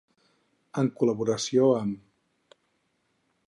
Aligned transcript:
En 0.83 0.89
col·laboració 1.01 1.67
amb. 1.83 2.59